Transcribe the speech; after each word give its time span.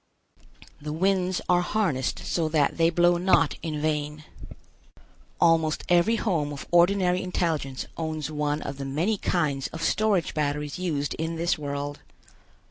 The 0.81 0.91
winds 0.93 1.41
are 1.47 1.61
harnessed 1.61 2.17
so 2.25 2.49
that 2.49 2.77
they 2.77 2.89
blow 2.89 3.17
not 3.17 3.55
in 3.61 3.79
vain. 3.83 4.23
Almost 5.39 5.83
every 5.89 6.15
home 6.15 6.51
of 6.51 6.65
ordinary 6.71 7.21
intelligence 7.21 7.85
owns 7.97 8.31
one 8.31 8.63
of 8.63 8.77
the 8.77 8.85
many 8.85 9.19
kinds 9.19 9.67
of 9.67 9.83
storage 9.83 10.33
batteries 10.33 10.79
used 10.79 11.13
in 11.19 11.35
this 11.35 11.55
world. 11.55 11.99